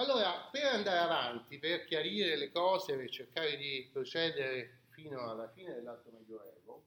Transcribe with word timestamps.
Allora, 0.00 0.48
per 0.52 0.64
andare 0.64 0.98
avanti, 0.98 1.58
per 1.58 1.84
chiarire 1.84 2.36
le 2.36 2.52
cose, 2.52 2.96
per 2.96 3.10
cercare 3.10 3.56
di 3.56 3.88
procedere 3.92 4.82
fino 4.90 5.28
alla 5.28 5.48
fine 5.48 5.74
dell'Alto 5.74 6.10
Medioevo, 6.12 6.84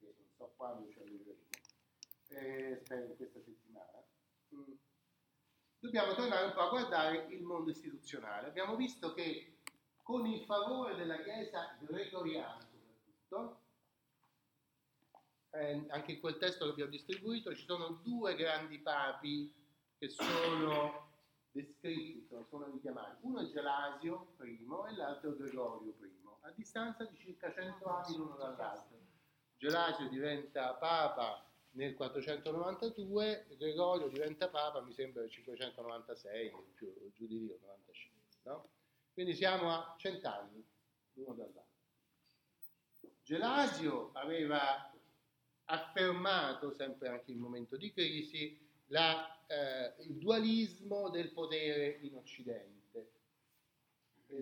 che 0.00 0.12
non 0.18 0.28
so 0.36 0.52
quando 0.56 0.90
ci 0.90 0.98
arriveremo, 0.98 1.40
eh, 2.30 2.80
spero 2.82 3.14
questa 3.14 3.40
settimana, 3.40 4.04
mm, 4.56 4.72
dobbiamo 5.78 6.14
tornare 6.14 6.46
un 6.46 6.52
po' 6.52 6.62
a 6.62 6.68
guardare 6.68 7.26
il 7.30 7.44
mondo 7.44 7.70
istituzionale. 7.70 8.48
Abbiamo 8.48 8.74
visto 8.74 9.14
che 9.14 9.58
con 10.02 10.26
il 10.26 10.44
favore 10.46 10.96
della 10.96 11.22
Chiesa 11.22 11.78
gregoriana 11.78 12.58
soprattutto, 12.58 13.60
eh, 15.50 15.86
anche 15.90 16.10
in 16.10 16.18
quel 16.18 16.38
testo 16.38 16.64
che 16.64 16.72
abbiamo 16.72 16.90
distribuito, 16.90 17.54
ci 17.54 17.64
sono 17.64 18.00
due 18.02 18.34
grandi 18.34 18.80
papi 18.80 19.54
che 19.96 20.08
sono 20.08 21.14
descritti, 21.56 22.26
sono 22.48 22.66
richiamati. 22.70 23.16
Uno 23.22 23.40
è 23.40 23.46
Gelasio 23.50 24.34
I 24.42 24.66
e 24.90 24.96
l'altro 24.96 25.34
Gregorio 25.34 25.94
I, 26.00 26.20
a 26.42 26.50
distanza 26.54 27.04
di 27.04 27.16
circa 27.16 27.50
100 27.50 27.84
anni 27.86 28.16
l'uno 28.16 28.36
dall'altro. 28.36 28.98
Gelasio 29.56 30.08
diventa 30.08 30.74
papa 30.74 31.42
nel 31.70 31.94
492, 31.94 33.46
Gregorio 33.56 34.08
diventa 34.08 34.48
papa 34.48 34.82
mi 34.82 34.92
sembra 34.92 35.22
nel 35.22 35.30
596, 35.30 36.52
più, 36.74 36.92
giù 37.14 37.26
di 37.26 37.38
lì, 37.38 37.58
95. 37.60 38.20
No? 38.42 38.68
Quindi 39.12 39.34
siamo 39.34 39.70
a 39.72 39.94
100 39.96 40.28
anni 40.28 40.64
l'uno 41.14 41.34
dall'altro. 41.34 41.64
Gelasio 43.22 44.10
aveva 44.12 44.92
affermato, 45.64 46.70
sempre 46.72 47.08
anche 47.08 47.32
in 47.32 47.38
momento 47.38 47.76
di 47.76 47.92
crisi, 47.92 48.56
la, 48.86 49.46
eh, 49.46 49.94
il 50.04 50.16
dualismo 50.16 51.10
del 51.10 51.30
potere 51.30 51.98
in 52.02 52.16
Occidente. 52.16 52.74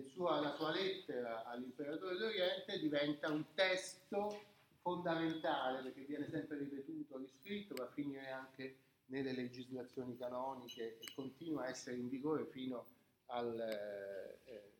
Suo, 0.07 0.41
la 0.41 0.55
sua 0.55 0.71
lettera 0.71 1.43
all'imperatore 1.43 2.17
d'Oriente 2.17 2.79
diventa 2.79 3.29
un 3.29 3.53
testo 3.53 4.41
fondamentale 4.81 5.83
perché 5.83 6.01
viene 6.01 6.27
sempre 6.29 6.57
ripetuto, 6.57 7.17
riscritto, 7.17 7.75
va 7.75 7.85
a 7.85 7.91
finire 7.91 8.29
anche 8.29 8.77
nelle 9.07 9.33
legislazioni 9.33 10.17
canoniche 10.17 10.97
e 10.99 11.13
continua 11.13 11.63
a 11.63 11.69
essere 11.69 11.97
in 11.97 12.09
vigore 12.09 12.45
fino 12.45 12.85
al, 13.27 13.59
eh, 13.59 14.71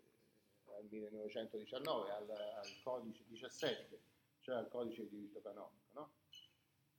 al 0.75 0.86
1919, 0.89 2.11
al, 2.11 2.30
al, 2.30 2.81
codice 2.83 3.23
17, 3.27 3.99
cioè 4.41 4.55
al 4.55 4.67
codice 4.67 5.03
di 5.03 5.09
diritto 5.09 5.41
canonico. 5.41 5.86
No? 5.91 6.11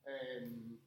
Ehm, 0.03 0.78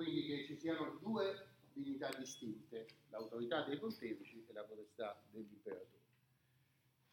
quindi 0.00 0.24
che 0.24 0.46
ci 0.46 0.56
siano 0.56 0.96
due 1.02 1.48
dignità 1.74 2.08
distinte, 2.16 2.86
l'autorità 3.10 3.64
dei 3.64 3.76
pontefici 3.76 4.46
e 4.48 4.52
la 4.54 4.62
potestà 4.62 5.20
degli 5.30 5.52
imperatori. 5.52 5.98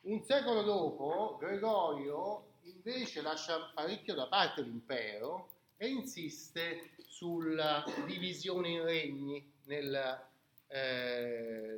Un 0.04 0.24
secolo 0.24 0.62
dopo, 0.62 1.36
Gregorio 1.38 2.56
invece 2.62 3.22
lascia 3.22 3.72
parecchio 3.74 4.14
da 4.16 4.28
parte 4.28 4.62
l'impero 4.62 5.50
e 5.76 5.90
insiste 5.90 6.92
sulla 7.00 7.84
divisione 8.06 8.70
in 8.70 8.84
regni 8.84 9.52
nel, 9.66 10.26
eh, 10.68 11.78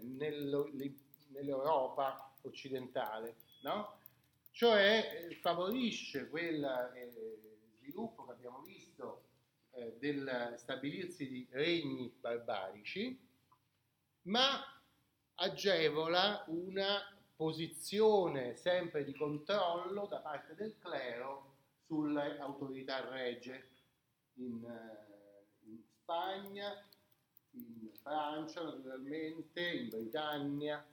nell'Europa 1.32 2.36
occidentale, 2.44 3.36
no? 3.62 3.98
cioè 4.52 5.28
favorisce 5.42 6.30
quel 6.30 6.64
eh, 6.94 7.12
sviluppo 7.80 8.26
che 8.26 8.32
abbiamo 8.32 8.62
visto 8.62 8.89
eh, 9.80 9.96
del 10.00 10.54
stabilirsi 10.58 11.28
di 11.28 11.48
regni 11.52 12.14
barbarici, 12.20 13.18
ma 14.24 14.62
agevola 15.36 16.44
una 16.48 17.02
posizione 17.36 18.56
sempre 18.56 19.06
di 19.06 19.14
controllo 19.14 20.06
da 20.08 20.20
parte 20.20 20.56
del 20.56 20.76
clero 20.78 21.56
sulle 21.86 22.38
autorità 22.40 23.10
regie 23.10 23.70
in, 24.36 24.64
eh, 24.66 25.70
in 25.70 25.82
Spagna, 25.82 26.86
in 27.52 27.90
Francia 28.02 28.62
naturalmente, 28.62 29.62
in 29.62 29.90
Britannia. 29.90 30.86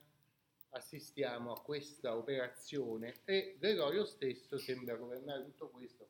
Assistiamo 0.71 1.53
a 1.53 1.61
questa 1.61 2.17
operazione 2.17 3.17
e 3.25 3.57
Gregorio 3.59 4.05
stesso 4.05 4.59
sembra 4.59 4.95
governare 4.95 5.45
tutto 5.45 5.69
questo 5.71 6.06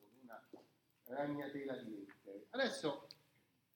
ragnatela 1.07 1.75
di 1.77 1.91
lettere. 1.91 2.45
Adesso, 2.51 3.07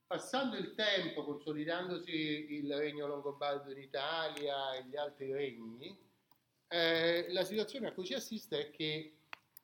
passando 0.05 0.57
il 0.57 0.73
tempo, 0.73 1.23
consolidandosi 1.23 2.55
il 2.55 2.75
regno 2.75 3.07
longobardo 3.07 3.71
in 3.71 3.79
Italia 3.79 4.73
e 4.75 4.85
gli 4.85 4.95
altri 4.95 5.31
regni, 5.31 5.97
eh, 6.67 7.25
la 7.31 7.43
situazione 7.43 7.87
a 7.87 7.93
cui 7.93 8.05
si 8.05 8.13
assiste 8.13 8.67
è 8.67 8.71
che 8.71 9.15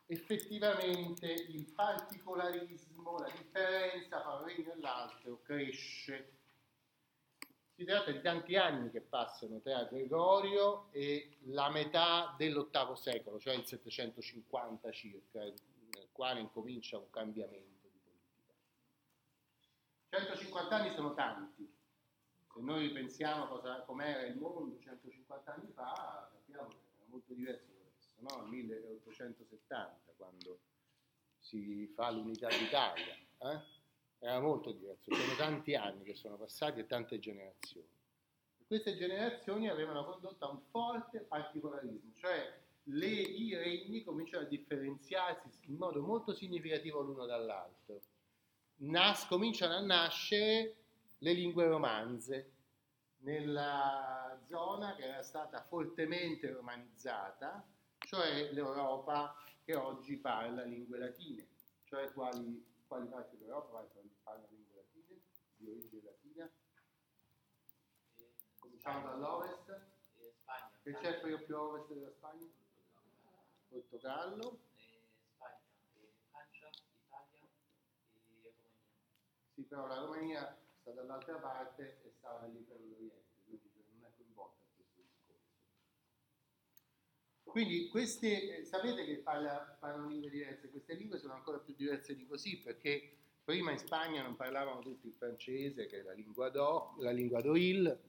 effettivamente 0.07 1.27
il 1.31 1.65
particolarismo, 1.73 3.17
la 3.19 3.29
differenza 3.29 4.21
tra 4.21 4.33
un 4.33 4.45
regno 4.45 4.73
e 4.73 4.79
l'altro 4.79 5.41
cresce. 5.43 6.31
Si 7.75 7.83
tratta 7.83 8.11
di 8.11 8.21
tanti 8.21 8.55
anni 8.55 8.89
che 8.89 9.01
passano 9.01 9.59
tra 9.59 9.83
Gregorio 9.83 10.87
e 10.91 11.37
la 11.45 11.69
metà 11.69 12.33
dell'VIII 12.37 12.95
secolo, 12.95 13.39
cioè 13.39 13.53
il 13.53 13.65
750 13.65 14.91
circa, 14.91 15.43
quale 16.17 16.39
incomincia 16.39 16.97
un 16.97 17.11
cambiamento 17.11 17.87
di 17.91 17.99
politica. 18.03 18.53
150 20.09 20.75
anni 20.75 20.91
sono 20.95 21.13
tanti. 21.13 21.71
Se 22.51 22.59
noi 22.59 22.89
pensiamo 22.89 23.45
cosa, 23.45 23.83
com'era 23.83 24.23
il 24.23 24.35
mondo 24.35 24.79
150 24.79 25.53
anni 25.53 25.71
fa, 25.73 26.27
capiamo 26.33 26.69
che 26.69 27.05
molto 27.05 27.33
diverso 27.35 27.67
da 27.71 27.81
adesso, 27.85 28.09
no? 28.17 28.47
1870 28.47 30.13
quando 30.17 30.59
si 31.37 31.85
fa 31.93 32.09
l'unità 32.09 32.47
d'Italia, 32.47 33.13
eh? 33.13 33.61
era 34.17 34.39
molto 34.39 34.71
diverso, 34.71 35.13
sono 35.13 35.35
tanti 35.35 35.75
anni 35.75 36.03
che 36.03 36.15
sono 36.15 36.35
passati 36.35 36.79
e 36.79 36.87
tante 36.87 37.19
generazioni. 37.19 37.87
Queste 38.65 38.97
generazioni 38.97 39.69
avevano 39.69 40.03
condotto 40.03 40.45
a 40.45 40.49
un 40.49 40.61
forte 40.71 41.19
particolarismo, 41.19 42.11
cioè 42.15 42.65
le, 42.89 43.07
i 43.07 43.55
regni 43.55 44.03
cominciano 44.03 44.45
a 44.45 44.47
differenziarsi 44.47 45.49
in 45.67 45.75
modo 45.75 46.01
molto 46.01 46.33
significativo 46.33 47.01
l'uno 47.01 47.25
dall'altro. 47.25 48.01
Nas, 48.79 49.25
cominciano 49.25 49.75
a 49.75 49.81
nascere 49.81 50.75
le 51.19 51.33
lingue 51.33 51.67
romanze, 51.67 52.53
nella 53.19 54.39
zona 54.45 54.95
che 54.95 55.03
era 55.03 55.23
stata 55.23 55.63
fortemente 55.63 56.51
romanizzata, 56.51 57.67
cioè 57.97 58.51
l'Europa 58.51 59.35
che 59.63 59.75
oggi 59.75 60.17
parla 60.17 60.63
lingue 60.63 60.99
latine, 60.99 61.47
cioè 61.85 62.11
quali, 62.13 62.63
quali 62.85 63.07
parti 63.07 63.37
dell'Europa 63.37 63.85
parlano 64.23 64.47
lingue 64.51 64.75
latine, 64.75 65.21
di 65.57 65.69
origine 65.69 66.01
latina. 66.03 66.49
Cominciamo 68.59 69.07
dall'ovest. 69.07 69.95
Che 70.83 70.93
c'è 70.93 71.19
più, 71.19 71.43
più 71.43 71.57
ovest 71.57 71.91
della 71.91 72.11
Spagna? 72.11 72.47
Portogallo. 73.77 74.59
Spagna, 75.35 76.09
Francia, 76.29 76.69
Italia 77.05 77.47
e 78.11 78.19
Romania. 78.43 78.69
Sì, 79.53 79.63
però 79.63 79.87
la 79.87 79.99
Romania 79.99 80.57
sta 80.79 80.91
dall'altra 80.91 81.37
parte 81.37 82.01
e 82.03 82.11
sta 82.17 82.45
lì 82.51 82.59
per 82.61 82.79
l'Oriente, 82.79 83.41
quindi 83.45 83.71
non 83.93 84.05
è 84.05 84.11
coinvolta 84.15 84.63
in 84.63 84.73
questo 84.75 85.01
discorso. 85.01 85.43
Quindi 87.43 87.87
queste, 87.89 88.59
eh, 88.59 88.63
sapete 88.65 89.03
che 89.05 89.17
parla, 89.17 89.77
parlano 89.79 90.07
lingue 90.07 90.29
diverse, 90.29 90.69
queste 90.69 90.95
lingue 90.95 91.17
sono 91.17 91.33
ancora 91.33 91.59
più 91.59 91.73
diverse 91.75 92.15
di 92.15 92.25
così 92.25 92.59
perché 92.59 93.17
prima 93.43 93.71
in 93.71 93.77
Spagna 93.77 94.21
non 94.21 94.35
parlavano 94.35 94.81
tutti 94.81 95.07
il 95.07 95.13
francese 95.13 95.85
che 95.85 95.99
è 95.99 96.03
la 96.03 96.13
lingua, 96.13 96.49
do, 96.49 96.95
la 96.99 97.11
lingua 97.11 97.41
d'Oil, 97.41 97.99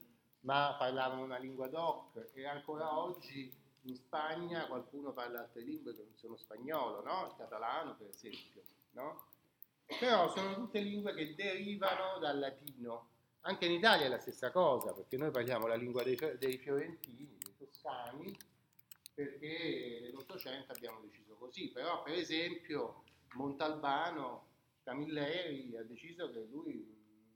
ma 0.41 0.75
parlavano 0.77 1.23
una 1.23 1.37
lingua 1.37 1.67
doc 1.67 2.29
e 2.33 2.45
ancora 2.45 2.97
oggi 2.97 3.51
in 3.89 3.95
Spagna 3.95 4.67
qualcuno 4.67 5.11
parla 5.11 5.39
altre 5.39 5.61
lingue 5.61 5.93
che 5.93 6.03
non 6.03 6.15
sono 6.15 6.37
spagnolo, 6.37 7.03
no? 7.03 7.27
il 7.27 7.35
catalano 7.37 7.95
per 7.95 8.09
esempio. 8.09 8.61
No? 8.91 9.25
Però 9.99 10.29
sono 10.29 10.53
tutte 10.53 10.79
lingue 10.79 11.13
che 11.13 11.33
derivano 11.35 12.19
dal 12.19 12.37
latino. 12.37 13.09
Anche 13.41 13.65
in 13.65 13.71
Italia 13.71 14.05
è 14.05 14.09
la 14.09 14.19
stessa 14.19 14.51
cosa, 14.51 14.93
perché 14.93 15.17
noi 15.17 15.31
parliamo 15.31 15.65
la 15.65 15.75
lingua 15.75 16.03
dei, 16.03 16.17
dei 16.37 16.57
fiorentini, 16.57 17.37
dei 17.39 17.55
toscani, 17.57 18.37
perché 19.13 19.99
nell'Ottocento 20.03 20.73
abbiamo 20.73 20.99
deciso 20.99 21.35
così. 21.35 21.69
Però, 21.69 22.03
per 22.03 22.13
esempio, 22.13 23.03
Montalbano, 23.33 24.47
Camilleri 24.83 25.75
ha 25.77 25.83
deciso 25.83 26.29
che 26.31 26.45
lui 26.51 26.85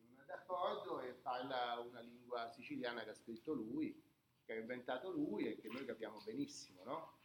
non 0.10 0.24
è 0.24 0.26
d'accordo 0.26 1.00
e 1.00 1.14
parla 1.14 1.80
una 1.80 2.02
lingua 2.02 2.52
siciliana 2.52 3.04
che 3.04 3.12
ha 3.12 3.16
scritto 3.16 3.54
lui, 3.54 4.00
che 4.46 4.54
ha 4.54 4.60
inventato 4.60 5.10
lui 5.12 5.48
e 5.48 5.60
che 5.60 5.68
noi 5.70 5.86
capiamo 5.86 6.22
benissimo, 6.24 6.84
no? 6.84 7.18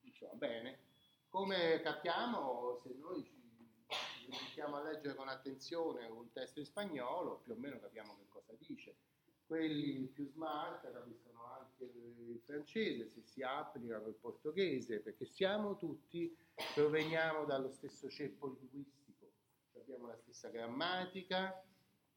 Diciamo, 0.00 0.34
bene. 0.34 0.78
Come 1.28 1.80
capiamo 1.80 2.78
se 2.82 2.94
noi 2.98 3.22
ci 3.22 4.26
iniziamo 4.26 4.76
a 4.76 4.82
leggere 4.82 5.14
con 5.14 5.28
attenzione 5.28 6.06
un 6.06 6.30
testo 6.32 6.58
in 6.58 6.66
spagnolo, 6.66 7.38
più 7.38 7.52
o 7.52 7.56
meno 7.56 7.78
capiamo 7.78 8.16
che 8.16 8.28
cosa 8.28 8.54
dice. 8.58 8.96
Quelli 9.46 10.06
più 10.06 10.26
smart 10.26 10.90
capiscono 10.92 11.44
anche 11.44 12.40
francese, 12.44 13.10
se 13.10 13.22
si 13.22 13.42
applicano 13.42 14.06
il 14.06 14.14
portoghese, 14.14 15.00
perché 15.00 15.24
siamo 15.24 15.76
tutti, 15.76 16.36
proveniamo 16.74 17.44
dallo 17.44 17.70
stesso 17.70 18.08
ceppo 18.08 18.46
linguistico, 18.46 19.32
abbiamo 19.74 20.06
la 20.06 20.16
stessa 20.16 20.48
grammatica, 20.50 21.64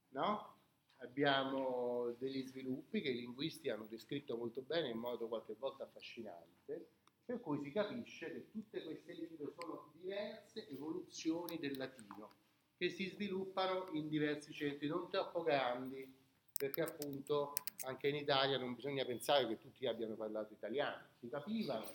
no? 0.09 0.61
Abbiamo 0.97 2.15
degli 2.17 2.45
sviluppi 2.45 3.01
che 3.01 3.09
i 3.09 3.19
linguisti 3.19 3.69
hanno 3.69 3.85
descritto 3.85 4.37
molto 4.37 4.61
bene 4.61 4.89
in 4.89 4.97
modo 4.97 5.27
qualche 5.27 5.55
volta 5.57 5.83
affascinante, 5.83 6.87
per 7.25 7.39
cui 7.39 7.61
si 7.61 7.71
capisce 7.71 8.31
che 8.31 8.51
tutte 8.51 8.83
queste 8.83 9.13
lingue 9.13 9.53
sono 9.59 9.91
diverse 9.93 10.67
evoluzioni 10.69 11.57
del 11.57 11.77
latino, 11.77 12.35
che 12.77 12.89
si 12.89 13.07
sviluppano 13.07 13.89
in 13.93 14.09
diversi 14.09 14.53
centri 14.53 14.87
non 14.87 15.09
troppo 15.09 15.41
grandi, 15.41 16.21
perché 16.55 16.81
appunto 16.81 17.53
anche 17.85 18.07
in 18.07 18.15
Italia 18.15 18.57
non 18.57 18.75
bisogna 18.75 19.05
pensare 19.05 19.47
che 19.47 19.57
tutti 19.57 19.85
abbiano 19.87 20.15
parlato 20.15 20.53
italiano, 20.53 21.07
si 21.19 21.27
capivano 21.29 21.85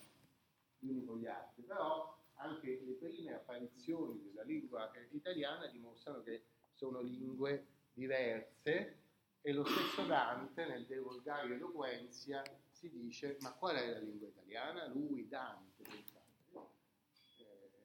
gli 0.78 0.88
uni 0.88 1.04
con 1.04 1.18
gli 1.18 1.26
altri, 1.26 1.62
però 1.62 2.16
anche 2.34 2.80
le 2.84 2.92
prime 2.92 3.34
apparizioni 3.34 4.22
della 4.22 4.42
lingua 4.42 4.90
italiana 5.10 5.66
dimostrano 5.66 6.22
che 6.22 6.42
sono 6.74 7.00
lingue 7.00 7.66
diverse 7.98 8.96
e 9.40 9.52
lo 9.52 9.64
stesso 9.64 10.04
Dante 10.04 10.66
nel 10.66 10.86
De 10.86 10.98
Volgari 10.98 11.52
Eloquenzia 11.52 12.42
si 12.70 12.88
dice 12.90 13.36
ma 13.40 13.52
qual 13.52 13.76
è 13.76 13.90
la 13.90 13.98
lingua 13.98 14.28
italiana? 14.28 14.86
Lui, 14.86 15.26
Dante, 15.28 15.82
eh, 15.82 16.64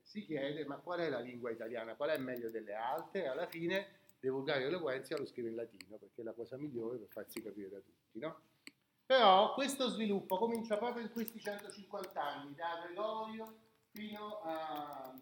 si 0.01 0.24
chiede 0.24 0.65
ma 0.65 0.77
qual 0.77 1.00
è 1.00 1.10
la 1.10 1.19
lingua 1.19 1.50
italiana? 1.50 1.95
Qual 1.95 2.10
è 2.10 2.18
meglio 2.18 2.51
delle 2.51 2.75
altre? 2.75 3.24
E 3.24 3.27
alla 3.27 3.48
fine 3.48 4.01
De 4.19 4.30
Volgari 4.30 4.63
Eloquenzia 4.63 5.18
lo 5.18 5.25
scrive 5.25 5.50
in 5.50 5.56
latino 5.56 5.98
perché 5.98 6.21
è 6.21 6.24
la 6.24 6.33
cosa 6.33 6.57
migliore 6.57 6.98
per 6.98 7.07
farsi 7.10 7.42
capire 7.42 7.69
da 7.69 7.80
tutti, 7.80 8.19
no? 8.19 8.39
Però 9.06 9.54
questo 9.54 9.89
sviluppo 9.89 10.38
comincia 10.38 10.77
proprio 10.77 11.04
in 11.04 11.12
questi 11.12 11.39
150 11.39 12.24
anni, 12.24 12.56
da 12.56 12.81
Gregorio 12.86 13.54
fino 13.89 14.39
a, 14.42 15.13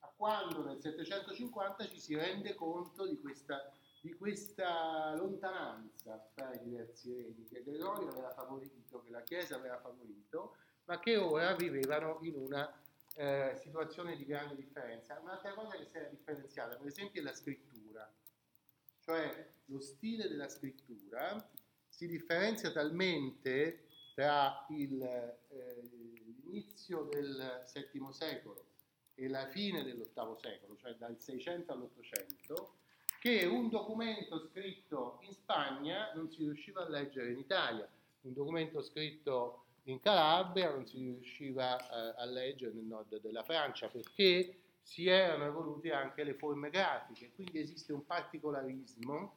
a 0.00 0.12
quando 0.16 0.64
nel 0.64 0.80
750 0.80 1.88
ci 1.88 1.98
si 1.98 2.14
rende 2.14 2.54
conto 2.54 3.06
di 3.06 3.18
questa 3.18 3.72
di 4.02 4.14
questa 4.14 5.14
lontananza 5.14 6.28
tra 6.34 6.52
i 6.52 6.58
diversi 6.64 7.14
regni 7.14 7.44
che 7.44 7.62
Gregorio 7.62 8.08
aveva 8.08 8.32
favorito, 8.32 9.00
che 9.00 9.10
la 9.10 9.22
Chiesa 9.22 9.54
aveva 9.54 9.78
favorito, 9.78 10.56
ma 10.86 10.98
che 10.98 11.16
ora 11.16 11.54
vivevano 11.54 12.18
in 12.22 12.34
una 12.34 12.68
eh, 13.14 13.56
situazione 13.62 14.16
di 14.16 14.24
grande 14.24 14.56
differenza. 14.56 15.20
Un'altra 15.20 15.54
cosa 15.54 15.76
che 15.76 15.86
si 15.86 15.96
era 15.96 16.08
differenziata, 16.08 16.74
per 16.76 16.88
esempio, 16.88 17.20
è 17.20 17.24
la 17.24 17.32
scrittura, 17.32 18.12
cioè 18.98 19.52
lo 19.66 19.80
stile 19.80 20.26
della 20.26 20.48
scrittura 20.48 21.48
si 21.88 22.08
differenzia 22.08 22.72
talmente 22.72 23.86
tra 24.16 24.66
il, 24.70 25.00
eh, 25.00 25.80
l'inizio 25.92 27.04
del 27.04 27.64
VII 27.72 28.12
secolo 28.12 28.66
e 29.14 29.28
la 29.28 29.46
fine 29.46 29.84
dell'VIII 29.84 30.36
secolo, 30.40 30.76
cioè 30.76 30.94
dal 30.96 31.20
600 31.20 31.72
all'Ottocento, 31.72 32.80
che 33.22 33.44
un 33.44 33.68
documento 33.68 34.48
scritto 34.48 35.20
in 35.20 35.32
Spagna 35.32 36.12
non 36.12 36.28
si 36.28 36.38
riusciva 36.38 36.84
a 36.84 36.88
leggere 36.88 37.30
in 37.30 37.38
Italia, 37.38 37.88
un 38.22 38.32
documento 38.32 38.82
scritto 38.82 39.66
in 39.84 40.00
Calabria 40.00 40.72
non 40.72 40.84
si 40.88 40.96
riusciva 40.96 41.78
eh, 41.78 42.20
a 42.20 42.24
leggere 42.24 42.72
nel 42.72 42.82
nord 42.82 43.20
della 43.20 43.44
Francia 43.44 43.86
perché 43.86 44.56
si 44.82 45.06
erano 45.06 45.44
evolute 45.44 45.92
anche 45.92 46.24
le 46.24 46.34
forme 46.34 46.68
grafiche, 46.68 47.30
quindi 47.36 47.60
esiste 47.60 47.92
un 47.92 48.04
particolarismo 48.04 49.36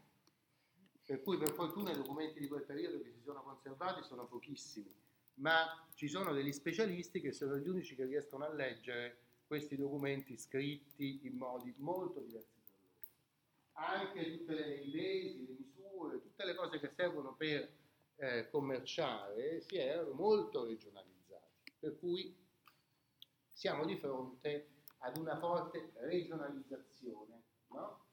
per 1.06 1.22
cui 1.22 1.38
per 1.38 1.52
fortuna 1.52 1.92
i 1.92 1.96
documenti 1.96 2.40
di 2.40 2.48
quel 2.48 2.64
periodo 2.64 3.00
che 3.04 3.12
si 3.12 3.22
sono 3.22 3.44
conservati 3.44 4.02
sono 4.02 4.26
pochissimi, 4.26 4.92
ma 5.36 5.88
ci 5.94 6.08
sono 6.08 6.34
degli 6.34 6.52
specialisti 6.52 7.22
che 7.22 7.34
sono 7.34 7.56
gli 7.58 7.68
unici 7.68 7.94
che 7.94 8.06
riescono 8.06 8.46
a 8.46 8.52
leggere 8.52 9.18
questi 9.46 9.76
documenti 9.76 10.40
scritti 10.40 11.20
in 11.22 11.38
modi 11.38 11.72
molto 11.78 12.20
diversi 12.20 12.55
anche 13.76 14.38
tutte 14.38 14.54
le, 14.54 14.90
pesi, 14.92 15.46
le 15.46 15.54
misure, 15.58 16.22
tutte 16.22 16.46
le 16.46 16.56
cose 16.56 16.80
che 16.80 16.92
servono 16.96 17.36
per 17.36 17.74
eh, 18.18 18.50
commerciare 18.50 19.62
si 19.62 19.76
erano 19.78 20.14
molto 20.14 20.66
regionalizzati, 20.66 21.74
per 21.80 21.98
cui 22.00 22.36
siamo 23.52 23.86
di 23.86 23.98
fronte 23.98 24.70
ad 25.00 25.18
una 25.18 25.38
forte 25.38 25.92
regionalizzazione, 25.96 27.44
no? 27.70 28.05